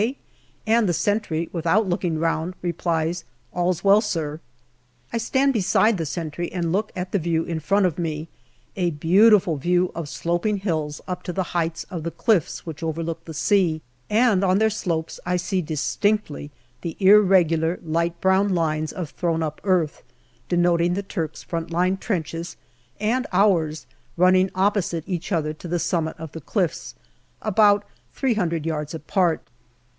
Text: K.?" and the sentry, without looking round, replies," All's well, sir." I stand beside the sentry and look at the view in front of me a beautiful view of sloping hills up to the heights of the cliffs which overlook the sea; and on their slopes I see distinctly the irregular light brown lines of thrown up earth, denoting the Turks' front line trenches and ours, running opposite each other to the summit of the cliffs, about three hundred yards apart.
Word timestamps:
K.?" 0.01 0.17
and 0.67 0.89
the 0.89 0.93
sentry, 0.93 1.47
without 1.53 1.87
looking 1.87 2.17
round, 2.17 2.55
replies," 2.63 3.23
All's 3.53 3.83
well, 3.83 4.01
sir." 4.01 4.39
I 5.13 5.19
stand 5.19 5.53
beside 5.53 5.99
the 5.99 6.07
sentry 6.07 6.51
and 6.51 6.71
look 6.71 6.91
at 6.95 7.11
the 7.11 7.19
view 7.19 7.43
in 7.43 7.59
front 7.59 7.85
of 7.85 7.99
me 7.99 8.27
a 8.75 8.89
beautiful 8.91 9.57
view 9.57 9.91
of 9.93 10.09
sloping 10.09 10.57
hills 10.57 11.01
up 11.07 11.21
to 11.23 11.33
the 11.33 11.43
heights 11.53 11.83
of 11.91 12.01
the 12.01 12.09
cliffs 12.09 12.65
which 12.65 12.81
overlook 12.81 13.25
the 13.25 13.33
sea; 13.35 13.81
and 14.09 14.43
on 14.43 14.57
their 14.57 14.71
slopes 14.71 15.19
I 15.23 15.35
see 15.37 15.61
distinctly 15.61 16.49
the 16.81 16.97
irregular 16.99 17.79
light 17.83 18.19
brown 18.21 18.55
lines 18.55 18.91
of 18.93 19.11
thrown 19.11 19.43
up 19.43 19.61
earth, 19.63 20.01
denoting 20.49 20.95
the 20.95 21.03
Turks' 21.03 21.43
front 21.43 21.69
line 21.69 21.97
trenches 21.97 22.55
and 22.99 23.27
ours, 23.31 23.85
running 24.17 24.49
opposite 24.55 25.03
each 25.07 25.31
other 25.31 25.53
to 25.53 25.67
the 25.67 25.79
summit 25.79 26.15
of 26.17 26.31
the 26.31 26.41
cliffs, 26.41 26.95
about 27.43 27.85
three 28.11 28.33
hundred 28.33 28.65
yards 28.65 28.95
apart. 28.95 29.41